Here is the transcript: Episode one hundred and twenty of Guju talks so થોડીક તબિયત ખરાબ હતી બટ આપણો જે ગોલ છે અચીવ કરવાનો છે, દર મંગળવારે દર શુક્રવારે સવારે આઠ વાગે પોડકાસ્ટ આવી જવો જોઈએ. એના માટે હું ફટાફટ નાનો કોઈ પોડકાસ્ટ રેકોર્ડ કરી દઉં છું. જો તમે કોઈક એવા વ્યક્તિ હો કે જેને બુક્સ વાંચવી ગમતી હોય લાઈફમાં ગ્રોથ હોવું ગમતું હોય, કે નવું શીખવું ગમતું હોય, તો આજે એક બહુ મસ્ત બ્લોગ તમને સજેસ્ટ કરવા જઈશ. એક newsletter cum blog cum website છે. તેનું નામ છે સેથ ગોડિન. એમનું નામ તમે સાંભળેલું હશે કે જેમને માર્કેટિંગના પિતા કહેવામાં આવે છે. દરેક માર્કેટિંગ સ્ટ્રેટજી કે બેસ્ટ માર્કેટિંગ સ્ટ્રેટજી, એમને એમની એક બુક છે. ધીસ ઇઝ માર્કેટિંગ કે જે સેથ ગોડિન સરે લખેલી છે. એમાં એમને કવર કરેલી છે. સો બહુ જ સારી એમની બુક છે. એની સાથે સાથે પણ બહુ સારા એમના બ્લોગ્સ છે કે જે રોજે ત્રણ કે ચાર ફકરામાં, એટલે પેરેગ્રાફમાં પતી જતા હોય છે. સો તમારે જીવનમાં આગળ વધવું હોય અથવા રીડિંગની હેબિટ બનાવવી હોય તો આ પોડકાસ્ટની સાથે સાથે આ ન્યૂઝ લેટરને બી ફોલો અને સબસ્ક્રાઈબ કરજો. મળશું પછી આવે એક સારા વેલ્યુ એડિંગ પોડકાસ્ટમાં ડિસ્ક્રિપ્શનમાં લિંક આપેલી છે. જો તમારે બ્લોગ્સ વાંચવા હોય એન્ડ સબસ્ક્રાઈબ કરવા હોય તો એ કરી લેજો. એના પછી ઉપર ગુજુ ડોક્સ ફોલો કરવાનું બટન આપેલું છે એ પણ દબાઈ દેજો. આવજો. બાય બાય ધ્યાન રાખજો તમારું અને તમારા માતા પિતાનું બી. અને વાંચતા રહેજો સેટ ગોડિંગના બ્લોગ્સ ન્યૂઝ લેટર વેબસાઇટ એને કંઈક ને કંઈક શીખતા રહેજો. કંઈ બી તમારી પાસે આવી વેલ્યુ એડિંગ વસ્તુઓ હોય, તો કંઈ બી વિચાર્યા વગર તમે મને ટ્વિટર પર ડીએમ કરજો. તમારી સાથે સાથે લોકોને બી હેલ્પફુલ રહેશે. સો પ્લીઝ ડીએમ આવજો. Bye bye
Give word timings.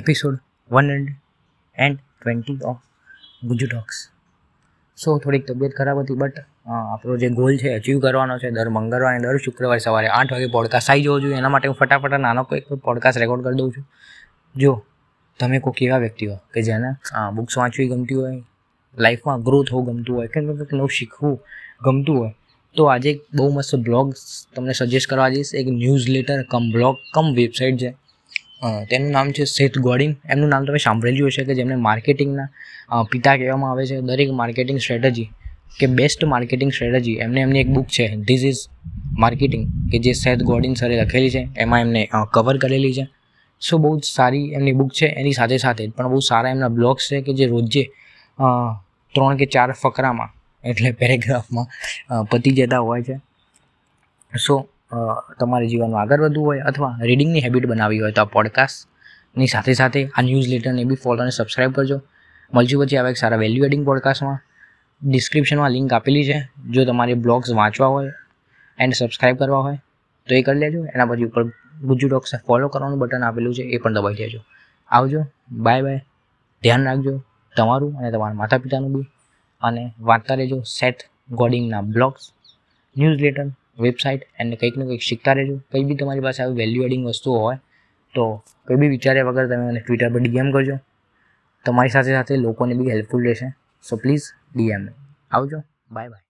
Episode 0.00 0.36
one 0.70 0.90
hundred 0.90 1.84
and 1.84 1.98
twenty 1.98 2.58
of 2.70 2.82
Guju 3.48 3.66
talks 3.66 3.98
so 4.98 5.18
થોડીક 5.22 5.44
તબિયત 5.48 5.72
ખરાબ 5.78 5.98
હતી 6.02 6.18
બટ 6.22 6.44
આપણો 6.74 7.16
જે 7.22 7.28
ગોલ 7.38 7.54
છે 7.62 7.74
અચીવ 7.78 8.00
કરવાનો 8.04 8.38
છે, 8.38 8.48
દર 8.50 8.68
મંગળવારે 8.76 9.18
દર 9.24 9.38
શુક્રવારે 9.44 9.82
સવારે 9.86 10.08
આઠ 10.08 10.32
વાગે 10.34 10.48
પોડકાસ્ટ 10.56 10.90
આવી 10.90 11.04
જવો 11.06 11.16
જોઈએ. 11.20 11.38
એના 11.40 11.52
માટે 11.54 11.68
હું 11.68 11.78
ફટાફટ 11.80 12.14
નાનો 12.26 12.42
કોઈ 12.50 12.62
પોડકાસ્ટ 12.86 13.22
રેકોર્ડ 13.22 13.46
કરી 13.46 13.58
દઉં 13.60 13.72
છું. 13.76 13.84
જો 14.54 14.72
તમે 15.40 15.58
કોઈક 15.64 15.82
એવા 15.82 16.00
વ્યક્તિ 16.04 16.24
હો 16.26 16.36
કે 16.54 16.62
જેને 16.62 16.90
બુક્સ 17.36 17.58
વાંચવી 17.58 17.88
ગમતી 17.88 18.18
હોય 18.20 18.36
લાઈફમાં 18.96 19.42
ગ્રોથ 19.42 19.70
હોવું 19.72 19.86
ગમતું 19.88 20.16
હોય, 20.16 20.28
કે 20.28 20.38
નવું 20.40 20.90
શીખવું 20.98 21.36
ગમતું 21.84 22.16
હોય, 22.18 22.32
તો 22.76 22.82
આજે 22.92 23.08
એક 23.10 23.20
બહુ 23.34 23.46
મસ્ત 23.52 23.74
બ્લોગ 23.86 24.06
તમને 24.54 24.72
સજેસ્ટ 24.72 25.10
કરવા 25.10 25.28
જઈશ. 25.34 25.50
એક 25.60 25.66
newsletter 26.14 26.38
cum 26.52 26.64
blog 26.74 26.94
cum 27.14 27.26
website 27.38 27.78
છે. 27.82 27.90
તેનું 28.90 29.10
નામ 29.10 29.30
છે 29.32 29.44
સેથ 29.46 29.76
ગોડિન. 29.86 30.12
એમનું 30.32 30.48
નામ 30.48 30.66
તમે 30.66 30.80
સાંભળેલું 30.84 31.30
હશે 31.30 31.42
કે 31.44 31.54
જેમને 31.54 31.76
માર્કેટિંગના 31.86 33.02
પિતા 33.10 33.34
કહેવામાં 33.38 33.70
આવે 33.70 33.84
છે. 33.86 33.96
દરેક 34.10 34.30
માર્કેટિંગ 34.34 34.78
સ્ટ્રેટજી 34.78 35.28
કે 35.78 35.86
બેસ્ટ 35.98 36.20
માર્કેટિંગ 36.32 36.70
સ્ટ્રેટજી, 36.72 37.16
એમને 37.24 37.40
એમની 37.40 37.60
એક 37.60 37.70
બુક 37.76 37.88
છે. 37.88 38.06
ધીસ 38.28 38.44
ઇઝ 38.44 38.62
માર્કેટિંગ 39.22 39.64
કે 39.90 39.96
જે 40.04 40.12
સેથ 40.14 40.42
ગોડિન 40.50 40.74
સરે 40.74 40.94
લખેલી 41.00 41.32
છે. 41.36 41.42
એમાં 41.56 41.80
એમને 41.80 42.02
કવર 42.34 42.56
કરેલી 42.58 42.94
છે. 42.98 43.04
સો 43.62 43.78
બહુ 43.78 43.90
જ 43.98 44.04
સારી 44.08 44.46
એમની 44.52 44.76
બુક 44.80 44.90
છે. 44.92 45.06
એની 45.20 45.36
સાથે 45.38 45.56
સાથે 45.58 45.84
પણ 45.88 46.08
બહુ 46.08 46.20
સારા 46.28 46.50
એમના 46.50 46.72
બ્લોગ્સ 46.78 47.04
છે 47.10 47.20
કે 47.26 47.32
જે 47.38 47.46
રોજે 47.46 47.84
ત્રણ 49.14 49.36
કે 49.40 49.46
ચાર 49.54 49.68
ફકરામાં, 49.74 50.30
એટલે 50.64 50.90
પેરેગ્રાફમાં 51.00 51.66
પતી 52.30 52.54
જતા 52.58 52.82
હોય 52.88 53.02
છે. 53.02 53.16
સો 54.32 54.54
તમારે 55.38 55.66
જીવનમાં 55.66 56.02
આગળ 56.02 56.20
વધવું 56.20 56.46
હોય 56.46 56.60
અથવા 56.60 56.92
રીડિંગની 57.02 57.40
હેબિટ 57.40 57.66
બનાવવી 57.66 58.00
હોય 58.00 58.12
તો 58.12 58.22
આ 58.22 58.24
પોડકાસ્ટની 58.24 59.46
સાથે 59.46 59.72
સાથે 59.72 60.00
આ 60.06 60.22
ન્યૂઝ 60.22 60.48
લેટરને 60.48 60.84
બી 60.84 60.94
ફોલો 60.94 61.22
અને 61.22 61.30
સબસ્ક્રાઈબ 61.30 61.72
કરજો. 61.72 61.98
મળશું 62.54 62.84
પછી 62.84 62.96
આવે 62.96 63.10
એક 63.10 63.16
સારા 63.16 63.36
વેલ્યુ 63.36 63.64
એડિંગ 63.64 63.84
પોડકાસ્ટમાં 63.86 64.38
ડિસ્ક્રિપ્શનમાં 65.02 65.70
લિંક 65.70 65.92
આપેલી 65.92 66.24
છે. 66.24 66.38
જો 66.70 66.84
તમારે 66.84 67.14
બ્લોગ્સ 67.14 67.52
વાંચવા 67.52 67.86
હોય 67.86 68.12
એન્ડ 68.78 68.94
સબસ્ક્રાઈબ 68.94 69.38
કરવા 69.38 69.60
હોય 69.60 69.78
તો 70.28 70.34
એ 70.34 70.42
કરી 70.42 70.58
લેજો. 70.58 70.84
એના 70.84 71.06
પછી 71.06 71.24
ઉપર 71.24 71.44
ગુજુ 71.82 72.08
ડોક્સ 72.08 72.34
ફોલો 72.46 72.68
કરવાનું 72.68 72.98
બટન 72.98 73.22
આપેલું 73.22 73.54
છે 73.54 73.62
એ 73.62 73.78
પણ 73.78 73.94
દબાઈ 73.94 74.14
દેજો. 74.14 74.40
આવજો. 74.90 75.20
બાય 75.50 75.82
બાય 75.82 76.00
ધ્યાન 76.62 76.84
રાખજો 76.84 77.14
તમારું 77.56 77.98
અને 77.98 78.10
તમારા 78.10 78.34
માતા 78.34 78.58
પિતાનું 78.58 78.92
બી. 78.92 79.08
અને 79.62 79.82
વાંચતા 80.00 80.34
રહેજો 80.34 80.62
સેટ 80.62 80.98
ગોડિંગના 81.30 81.80
બ્લોગ્સ 81.80 82.32
ન્યૂઝ 82.96 83.20
લેટર 83.20 83.46
વેબસાઇટ 83.78 84.22
એને 84.40 84.56
કંઈક 84.56 84.76
ને 84.76 84.84
કંઈક 84.84 85.00
શીખતા 85.00 85.32
રહેજો. 85.32 85.56
કંઈ 85.72 85.84
બી 85.84 85.94
તમારી 85.94 86.20
પાસે 86.20 86.42
આવી 86.42 86.54
વેલ્યુ 86.54 86.84
એડિંગ 86.84 87.06
વસ્તુઓ 87.06 87.38
હોય, 87.38 87.58
તો 88.14 88.42
કંઈ 88.66 88.80
બી 88.82 88.88
વિચાર્યા 88.88 89.28
વગર 89.28 89.46
તમે 89.46 89.64
મને 89.70 89.80
ટ્વિટર 89.80 90.12
પર 90.12 90.20
ડીએમ 90.20 90.52
કરજો. 90.52 90.76
તમારી 91.64 91.88
સાથે 91.88 92.12
સાથે 92.12 92.36
લોકોને 92.36 92.74
બી 92.74 92.90
હેલ્પફુલ 92.90 93.24
રહેશે. 93.24 93.48
સો 93.84 93.96
પ્લીઝ 93.96 94.26
ડીએમ 94.54 94.88
આવજો. 95.32 95.58
Bye 95.90 96.08
bye 96.08 96.24